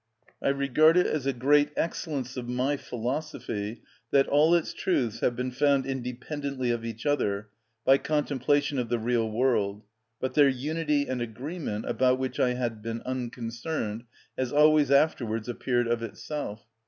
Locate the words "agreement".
11.21-11.87